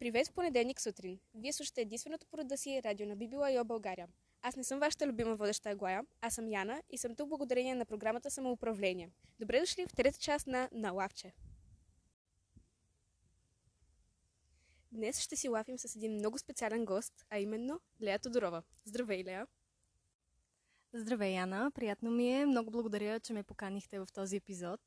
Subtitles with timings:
[0.00, 1.18] Привет в понеделник сутрин.
[1.34, 4.08] Вие слушате единственото по си радио на BBYO България.
[4.42, 7.86] Аз не съм вашата любима водеща Аглая, аз съм Яна и съм тук благодарение на
[7.86, 9.10] програмата Самоуправление.
[9.40, 11.32] Добре дошли в трета част на На лавче.
[14.92, 18.62] Днес ще си лафим с един много специален гост, а именно Лея Тодорова.
[18.84, 19.46] Здравей, Лея!
[20.92, 21.70] Здравей, Яна!
[21.74, 22.46] Приятно ми е.
[22.46, 24.80] Много благодаря, че ме поканихте в този епизод.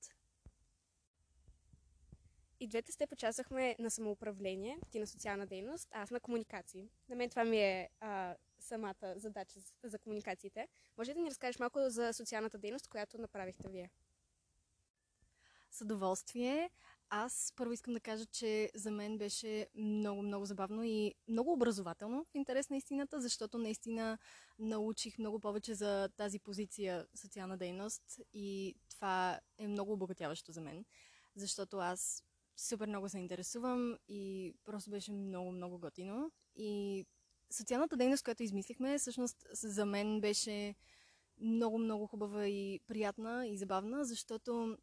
[2.62, 6.90] И двете сте почасахме на самоуправление, ти на социална дейност, аз на комуникации.
[7.10, 10.68] На мен това ми е а, самата задача за, за комуникациите.
[10.98, 13.90] Може ли да ни разкажеш малко за социалната дейност, която направихте вие?
[15.72, 16.70] С удоволствие.
[17.10, 22.26] Аз първо искам да кажа, че за мен беше много, много забавно и много образователно
[22.26, 24.18] в интерес на истината, защото наистина
[24.60, 30.86] научих много повече за тази позиция социална дейност и това е много обогатяващо за мен,
[31.36, 32.24] защото аз
[32.68, 36.32] супер много се интересувам и просто беше много, много готино.
[36.56, 37.06] И
[37.52, 40.76] социалната дейност, която измислихме, всъщност за мен беше
[41.42, 44.78] много, много хубава и приятна и забавна, защото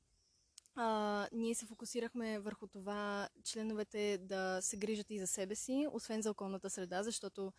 [0.74, 6.22] а, ние се фокусирахме върху това членовете да се грижат и за себе си, освен
[6.22, 7.52] за околната среда, защото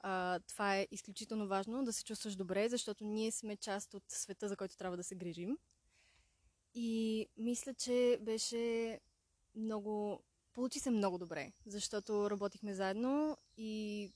[0.00, 4.48] а, това е изключително важно, да се чувстваш добре, защото ние сме част от света,
[4.48, 5.58] за който трябва да се грижим.
[6.74, 9.00] И мисля, че беше
[9.54, 10.22] много...
[10.52, 14.12] Получи се много добре, защото работихме заедно и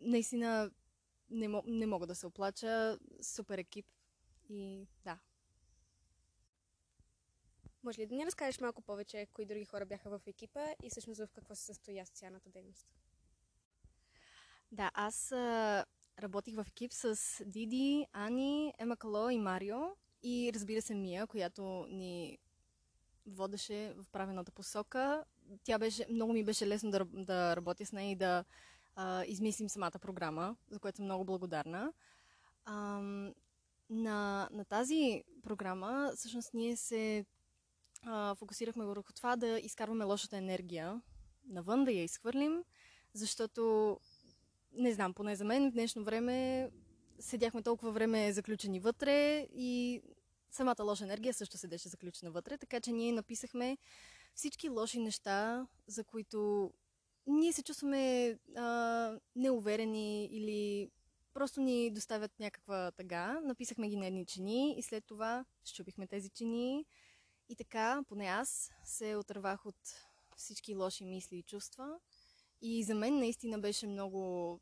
[0.00, 0.70] наистина
[1.30, 2.98] не, не мога да се оплача.
[3.20, 3.86] Супер екип
[4.48, 5.18] и да.
[7.82, 11.20] Може ли да ни разкажеш малко повече, кои други хора бяха в екипа и всъщност
[11.20, 12.86] в какво се състоя социалната дейност?
[14.72, 15.84] Да, аз а,
[16.18, 19.78] работих в екип с Диди, Ани, Ема Кало и Марио
[20.22, 22.38] и разбира се Мия, която ни
[23.26, 25.24] водеше в правилната посока.
[25.64, 28.44] Тя беше, много ми беше лесно да, да работя с нея и да
[28.96, 31.92] а, измислим самата програма, за което съм много благодарна.
[32.64, 33.00] А,
[33.90, 37.26] на, на тази програма, всъщност, ние се
[38.02, 41.02] а, фокусирахме върху това да изкарваме лошата енергия
[41.48, 42.64] навън, да я изхвърлим,
[43.12, 43.96] защото,
[44.72, 46.70] не знам, поне за мен в днешно време
[47.18, 50.02] седяхме толкова време заключени вътре и
[50.54, 53.78] самата лоша енергия също седеше заключена вътре, така че ние написахме
[54.34, 56.70] всички лоши неща, за които
[57.26, 60.90] ние се чувстваме а, неуверени или
[61.34, 63.40] просто ни доставят някаква тъга.
[63.44, 66.86] Написахме ги на едни чини и след това щупихме тези чини.
[67.48, 69.76] И така, поне аз се отървах от
[70.36, 71.98] всички лоши мисли и чувства.
[72.60, 74.60] И за мен наистина беше много...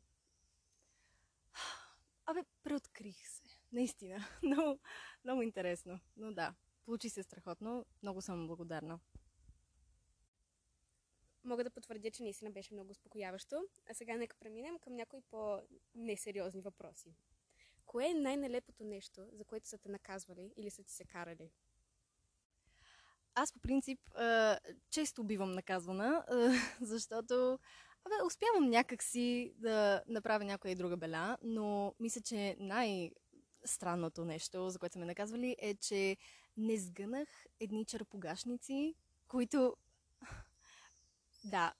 [2.25, 3.43] Абе, преоткрих се.
[3.71, 4.27] Наистина.
[4.43, 4.79] Много,
[5.23, 5.99] много интересно.
[6.17, 6.53] Но да,
[6.85, 7.85] получи се страхотно.
[8.03, 8.99] Много съм благодарна.
[11.43, 13.67] Мога да потвърдя, че наистина беше много успокояващо.
[13.89, 17.15] А сега нека преминем към някои по-несериозни въпроси.
[17.85, 21.51] Кое е най-нелепото нещо, за което са те наказвали или са ти се карали?
[23.35, 23.99] Аз по принцип
[24.89, 26.25] често бивам наказвана,
[26.81, 27.59] защото
[28.05, 33.11] Абе, успявам някакси да направя някоя и друга беля, но мисля, че най-
[33.65, 36.17] странното нещо, за което са ме наказвали, е, че
[36.57, 37.27] не сгънах
[37.59, 38.95] едни черпогашници,
[39.27, 39.75] които...
[41.43, 41.73] да,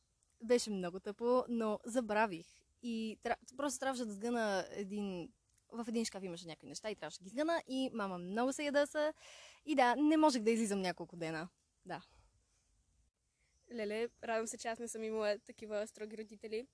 [0.43, 2.47] беше много тъпо, но забравих.
[2.83, 3.17] И
[3.57, 5.31] просто трябваше да сгъна един...
[5.72, 8.63] В един шкаф имаше някакви неща и трябваше да ги сгъна и мама много се
[8.63, 9.13] ядаса.
[9.66, 11.49] И да, не можех да излизам няколко дена.
[11.85, 12.01] Да.
[13.73, 16.67] Леле, радвам се, че аз не съм имала такива строги родители.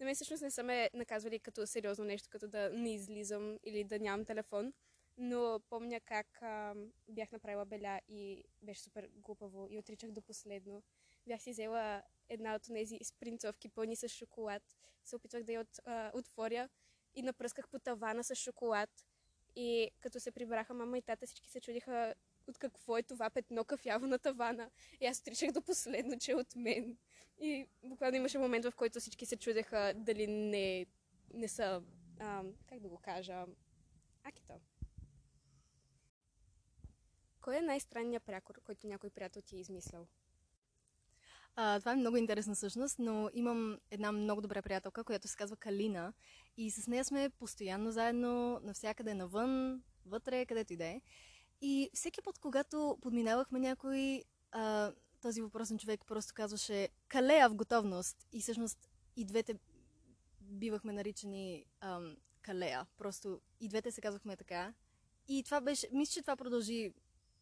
[0.00, 3.84] На мен всъщност не са ме наказвали като сериозно нещо, като да не излизам или
[3.84, 4.72] да нямам телефон.
[5.18, 6.74] Но помня как а,
[7.08, 10.82] бях направила беля и беше супер глупаво и отричах до последно.
[11.26, 14.62] Бях си взела една от тези спринцовки пълни с шоколад.
[15.04, 16.68] Се опитвах да я от, а, отворя
[17.14, 18.90] и напръсках по тавана с шоколад.
[19.56, 22.14] И като се прибраха мама и тата, всички се чудиха
[22.48, 24.70] от какво е това петно кафяво на тавана.
[25.00, 26.96] И аз отричах до последно, че е от мен.
[27.38, 30.86] И буквално имаше момент, в който всички се чудеха дали не,
[31.34, 31.82] не са,
[32.20, 33.46] а, как да го кажа,
[34.24, 34.54] акита.
[37.40, 40.06] Кой е най-странният прякор, който някой приятел ти е измислял?
[41.56, 45.56] А, това е много интересна всъщност, но имам една много добра приятелка, която се казва
[45.56, 46.12] Калина
[46.56, 51.00] и с нея сме постоянно заедно, навсякъде навън, вътре, където и да е.
[51.60, 54.22] И всеки път, когато подминавахме някой,
[54.52, 54.92] а,
[55.26, 58.26] този въпросен човек просто казваше Калея в готовност.
[58.32, 59.54] И всъщност и двете
[60.40, 62.86] бивахме наричани ам, Калея.
[62.98, 64.74] Просто и двете се казвахме така.
[65.28, 66.92] И това беше, мисля, че това продължи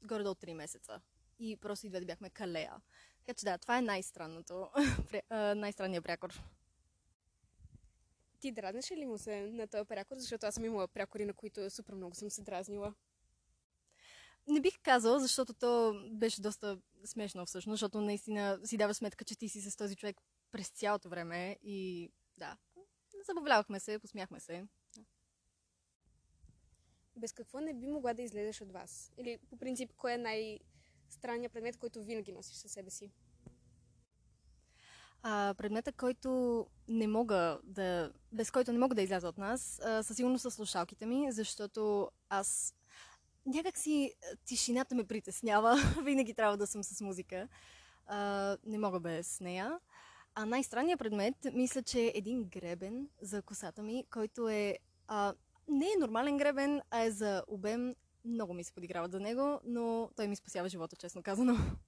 [0.03, 1.01] горе до 3 месеца.
[1.39, 2.75] И просто и двете бяхме Калея.
[3.19, 4.69] Така че да, това е най-странното,
[5.57, 6.43] най-странният прякор.
[8.41, 10.17] Ти дразнеш ли му се на този прякор?
[10.17, 12.95] Защото аз съм имала прякори, на които супер много съм се дразнила.
[14.47, 19.39] Не бих казала, защото то беше доста смешно всъщност, защото наистина си дава сметка, че
[19.39, 20.17] ти си с този човек
[20.53, 22.57] през цялото време и да,
[23.27, 24.67] забавлявахме се, посмяхме се.
[27.17, 29.13] Без какво не би могла да излезеш от вас?
[29.19, 33.11] Или по принцип, кой е най-странният предмет, който винаги носиш със себе си?
[35.23, 40.03] А, предмета, който не мога да, без който не мога да изляза от нас, а,
[40.03, 42.75] със сигурност са слушалките ми, защото аз
[43.47, 44.15] някак си
[44.45, 45.77] тишината ме притеснява.
[46.05, 47.49] Винаги трябва да съм с музика.
[48.07, 49.81] А, не мога без нея.
[50.35, 55.35] А най-странният предмет, мисля, че е един гребен за косата ми, който е а,
[55.69, 57.95] не е нормален гребен, а е за обем.
[58.25, 61.57] Много ми се подиграват за него, но той ми спасява живота, честно казано.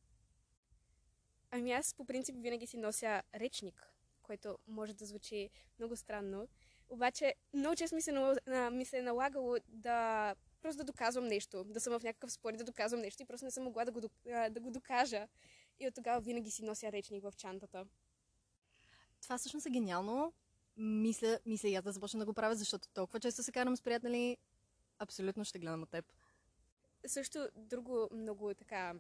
[1.50, 3.88] Ами аз по принцип винаги си нося речник,
[4.23, 6.49] което може да звучи много странно.
[6.88, 8.12] Обаче много често ми се,
[8.73, 10.35] ми се е налагало да
[10.66, 13.44] просто да доказвам нещо, да съм в някакъв спор и да доказвам нещо и просто
[13.44, 14.00] не съм могла да го,
[14.50, 15.28] да го докажа.
[15.80, 17.86] И от тогава винаги си нося речник в чантата.
[19.22, 20.32] Това всъщност е гениално.
[20.76, 23.82] Мисля, мисля и аз да започна да го правя, защото толкова често се карам с
[23.82, 24.36] приятели.
[24.98, 26.04] Абсолютно ще гледам от теб.
[27.06, 28.94] Също друго много така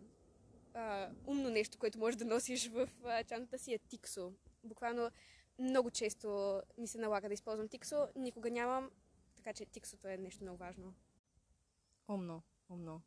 [0.74, 4.32] а, умно нещо, което можеш да носиш в а, чантата си е тиксо.
[4.64, 5.10] Буквално
[5.58, 8.90] много често ми се налага да използвам тиксо, никога нямам,
[9.36, 10.94] така че тиксото е нещо много важно.
[12.08, 13.02] Умно, умно.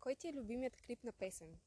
[0.00, 1.58] Кой ти е любимият клип на песен?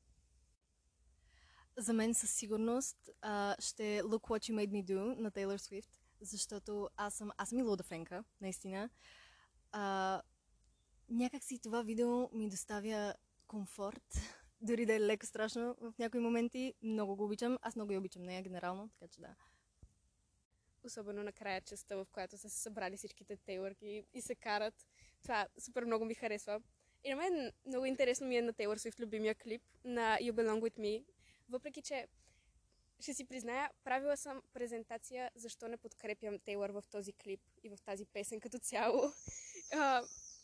[1.78, 5.90] За мен със сигурност а, ще Look What You Made Me Do на Taylor Swift,
[6.22, 8.90] защото аз съм, аз съм и луда Френка, наистина.
[9.72, 10.22] А,
[11.10, 13.14] някак си това видео ми доставя
[13.48, 14.20] комфорт,
[14.62, 16.74] дори да е леко страшно в някои моменти.
[16.82, 17.58] Много го обичам.
[17.62, 19.36] Аз много я обичам нея генерално, така че да.
[20.84, 24.88] Особено на края частта, в която са се събрали всичките тейлърки и се карат.
[25.24, 26.62] Това супер много ми харесва.
[27.04, 30.60] И на мен много интересно ми е на Тейлор Свифт любимия клип на You Belong
[30.60, 31.06] With Me.
[31.50, 32.08] Въпреки, че
[33.00, 37.78] ще си призная, правила съм презентация защо не подкрепям Тейлър в този клип и в
[37.86, 39.04] тази песен като цяло.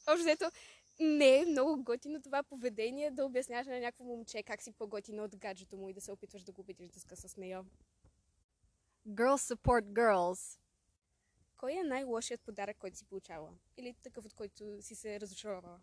[0.08, 0.52] общо взето,
[1.00, 5.36] не е много готино това поведение да обясняваш на някакво момче как си по-готино от
[5.36, 7.66] гаджето му и да се опитваш да го убедиш да ска с нея.
[9.08, 10.60] Girls support girls.
[11.64, 13.50] Кой е най-лошият подарък, който си получава?
[13.78, 15.80] Или такъв, от който си се разочаровала?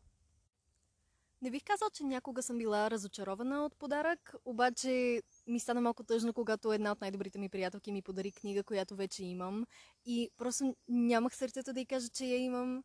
[1.43, 6.33] Не бих казал, че някога съм била разочарована от подарък, обаче ми стана малко тъжно,
[6.35, 9.67] когато една от най-добрите ми приятелки ми подари книга, която вече имам.
[10.05, 12.85] И просто нямах сърцето да й кажа, че я имам.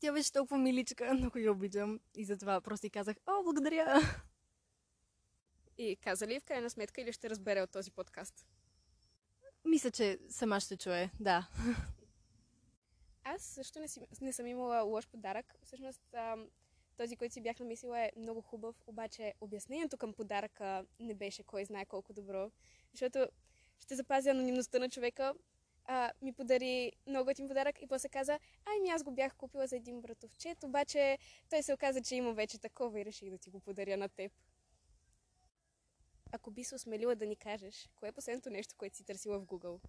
[0.00, 2.00] Тя беше толкова миличка, много я обичам.
[2.14, 4.00] И затова просто й казах, о, благодаря.
[5.78, 8.46] И каза ли в крайна сметка или ще разбере от този подкаст?
[9.66, 11.48] Мисля, че сама ще чуе, да.
[13.24, 15.54] Аз също не, си, не съм имала лош подарък.
[15.62, 16.14] Всъщност,
[16.96, 21.64] този, който си бях намислила е много хубав, обаче обяснението към подаръка не беше кой
[21.64, 22.50] знае колко добро.
[22.92, 23.26] Защото
[23.78, 25.34] ще запазя анонимността на човека,
[25.84, 28.32] а, ми подари много готин подарък и после каза,
[28.66, 31.18] ай ми аз го бях купила за един братовчет, обаче
[31.50, 34.32] той се оказа, че има вече такова и реших да ти го подаря на теб.
[36.36, 39.46] Ако би се осмелила да ни кажеш, кое е последното нещо, което си търсила в
[39.46, 39.80] Google?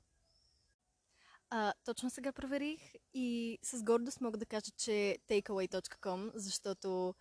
[1.49, 7.15] А, точно сега проверих и с гордост мога да кажа, че takeaway.com, защото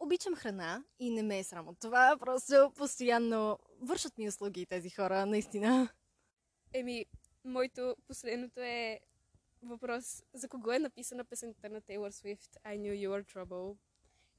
[0.00, 2.16] обичам храна и не ме е срам от това.
[2.20, 5.88] Просто постоянно вършат ми услуги тези хора, наистина.
[6.72, 7.06] Еми,
[7.44, 9.00] моето последното е
[9.62, 13.76] въпрос за кого е написана песента на Taylor Swift I Knew You Were Trouble.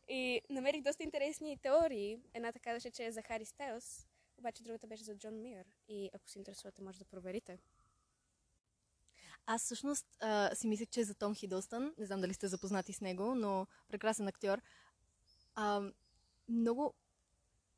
[0.07, 2.19] И намерих доста интересни теории.
[2.33, 4.04] Едната казаше, че е за Хари Стайлс,
[4.37, 5.65] обаче другата беше за Джон Мир.
[5.87, 7.59] И ако се интересувате, може да проверите.
[9.45, 11.93] Аз всъщност а, си мислех, че е за Том Хидълстън.
[11.97, 14.61] Не знам дали сте запознати с него, но прекрасен актьор.
[15.55, 15.91] А,
[16.49, 16.93] много...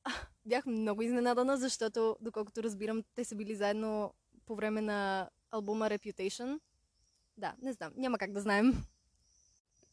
[0.03, 0.11] А,
[0.45, 4.13] бях много изненадана, защото, доколкото разбирам, те са били заедно
[4.45, 6.59] по време на албума Reputation.
[7.37, 7.93] Да, не знам.
[7.95, 8.73] Няма как да знаем.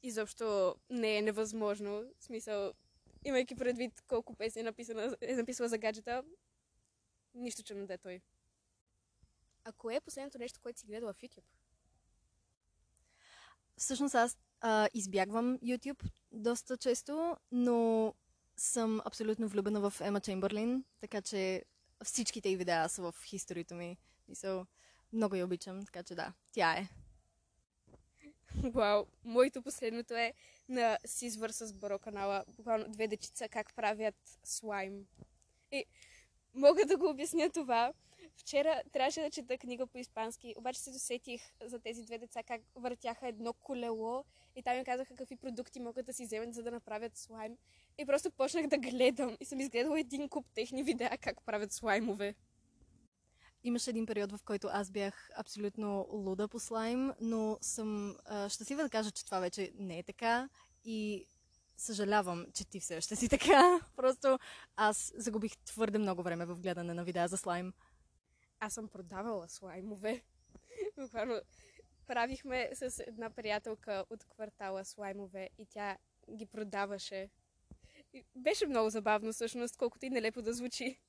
[0.02, 2.04] Изобщо не е невъзможно.
[2.18, 2.72] В смисъл,
[3.24, 6.22] имайки предвид колко песни е, написана, е написала за гаджета,
[7.34, 8.20] нищо че да е той.
[9.64, 11.44] А кое е последното нещо, което си гледала в YouTube?
[13.76, 18.14] Всъщност аз а, избягвам YouTube доста често, но
[18.56, 21.64] съм абсолютно влюбена в Ема Чембърлин, така че
[22.04, 23.98] всичките й видеа са в историята ми.
[24.28, 24.66] И so,
[25.12, 26.88] много я обичам, така че да, тя е.
[28.62, 30.34] Вау, моето последното е
[30.68, 32.44] на Сизвър с Баро канала.
[32.48, 35.06] Буквално две дечица как правят слайм.
[35.72, 35.84] И
[36.54, 37.92] мога да го обясня това.
[38.36, 42.60] Вчера трябваше да чета книга по испански, обаче се досетих за тези две деца как
[42.74, 44.24] въртяха едно колело
[44.56, 47.56] и там ми казаха какви продукти могат да си вземат, за да направят слайм.
[47.98, 52.34] И просто почнах да гледам и съм изгледала един куп техни видеа как правят слаймове.
[53.64, 58.82] Имаше един период, в който аз бях абсолютно луда по слайм, но съм а, щастлива
[58.82, 60.48] да кажа, че това вече не е така
[60.84, 61.26] и
[61.76, 63.80] съжалявам, че ти все още си така.
[63.96, 64.38] Просто
[64.76, 67.72] аз загубих твърде много време в гледане на видеа за слайм.
[68.60, 70.22] Аз съм продавала слаймове.
[70.98, 71.40] Буквално
[72.06, 75.96] правихме с една приятелка от квартала слаймове и тя
[76.36, 77.30] ги продаваше.
[78.12, 81.00] И беше много забавно всъщност, колкото и нелепо да звучи.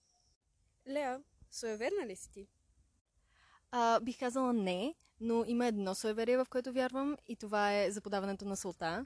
[0.88, 2.48] Леа, суеверна ли си ти?
[3.72, 8.02] А, бих казала не, но има едно суеверие, в което вярвам и това е за
[8.02, 9.06] подаването на солта.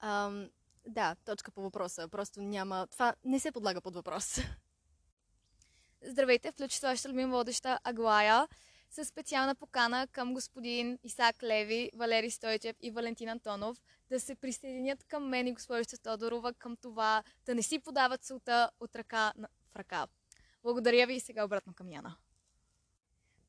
[0.00, 0.50] Ам,
[0.86, 2.08] да, точка по въпроса.
[2.08, 2.86] Просто няма...
[2.90, 4.38] Това не се подлага под въпрос.
[6.02, 8.48] Здравейте, включително вашата любима водеща Аглая
[8.90, 15.04] с специална покана към господин Исак Леви, Валери Стойчев и Валентин Антонов да се присъединят
[15.04, 19.48] към мен и госпожица Тодорова към това да не си подават солта от ръка на...
[19.72, 20.06] в ръка.
[20.62, 22.16] Благодаря ви и сега обратно към Яна.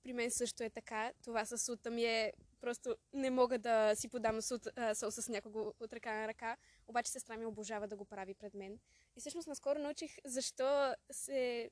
[0.04, 1.12] При мен също е така.
[1.24, 2.34] Това с сута ми е...
[2.62, 7.38] Просто не мога да си подам сол с някого от ръка на ръка, обаче сестра
[7.38, 8.80] ми обожава да го прави пред мен.
[9.16, 11.70] И всъщност наскоро научих защо се,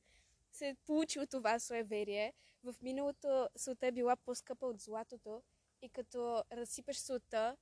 [0.51, 2.33] се е получило това суеверие.
[2.63, 5.43] В миналото султа е била по-скъпа от златото
[5.81, 7.57] и като разсипеш султа,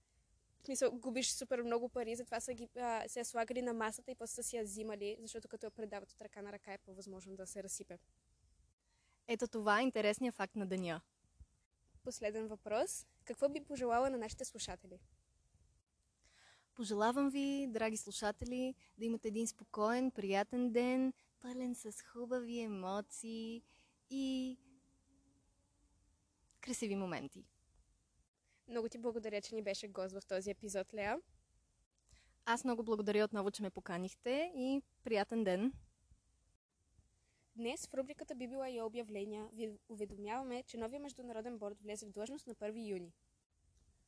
[0.62, 4.12] в смисъл, губиш супер много пари, затова са ги, а, се я слагали на масата
[4.12, 6.78] и после са си я взимали, защото като я предават от ръка на ръка е
[6.78, 7.98] по-възможно да се разсипе.
[9.28, 11.02] Ето това е интересният факт на деня.
[12.04, 13.06] Последен въпрос.
[13.26, 15.00] Какво би пожелала на нашите слушатели?
[16.76, 23.64] Пожелавам ви, драги слушатели, да имате един спокоен, приятен ден, пълен с хубави емоции
[24.10, 24.58] и
[26.62, 27.46] красиви моменти.
[28.68, 31.18] Много ти благодаря, че ни беше гост в този епизод, Леа.
[32.46, 35.74] Аз много благодаря отново, че ме поканихте и приятен ден.
[37.58, 42.48] Днес в рубриката Би и обявления ви уведомяваме, че новия международен борд влезе в длъжност
[42.48, 43.14] на 1 юни.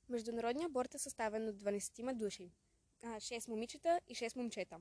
[0.09, 2.51] Международният борд е съставен от 12 души.
[3.03, 4.79] 6 момичета и 6 момчета.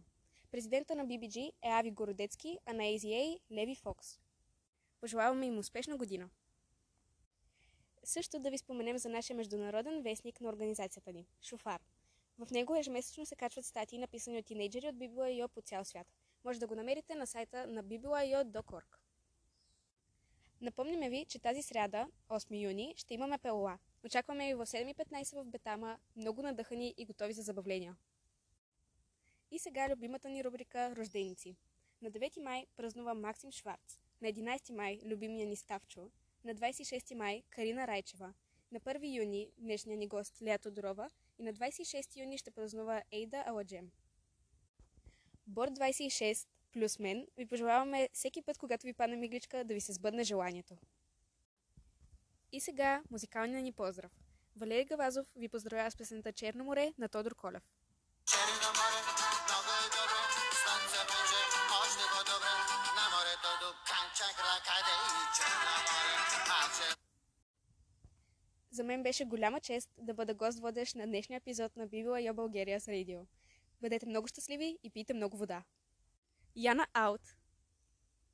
[0.50, 4.18] Президента на BBG е Ави Городецки, а на AZA– Леви Фокс.
[5.00, 6.30] Пожелаваме им успешна година!
[8.04, 11.82] Също да ви споменем за нашия международен вестник на организацията ни– Шофар.
[12.38, 16.06] В него ежемесечно се качват статии, написани от тинейджери от BBLIO по цял свят.
[16.46, 18.84] Може да го намерите на сайта на BBLIO.org.
[20.60, 23.78] Напомняме ви, че тази сряда, 8 юни, ще имаме ПЛА.
[24.04, 27.96] Очакваме ви в 7.15 в Бетама, много надъхани и готови за забавления.
[29.50, 31.56] И сега любимата ни рубрика Рожденици.
[32.02, 34.00] На 9 май празнува Максим Шварц.
[34.22, 36.10] На 11 май любимия ни Ставчо.
[36.44, 38.34] На 26 май Карина Райчева.
[38.72, 41.10] На 1 юни днешния ни гост Лея Тодорова.
[41.38, 43.90] И на 26 юни ще празнува Ейда Аладжем.
[45.46, 49.92] Борд 26 плюс мен ви пожелаваме всеки път, когато ви падне мигличка, да ви се
[49.92, 50.74] сбъдне желанието.
[52.52, 54.12] И сега музикалния ни поздрав.
[54.56, 57.62] Валерий Гавазов ви поздравява с песента Черно море на Тодор Колев.
[58.30, 59.00] Черно море,
[59.46, 60.20] много е добро,
[60.60, 61.40] слънце пече,
[61.80, 62.52] още по-добре,
[62.96, 66.14] на морето до канча кракаде и Черно море,
[66.60, 66.96] а че...
[68.70, 72.34] За мен беше голяма чест да бъда гост водещ на днешния епизод на Бибила Йо
[72.34, 73.20] България с Радио.
[73.80, 75.64] Бъдете много щастливи и пийте много вода.
[76.54, 77.36] Яна аут!